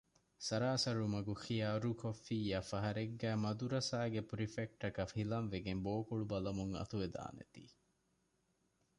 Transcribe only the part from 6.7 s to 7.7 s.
އަތުވެދާނެ ތީ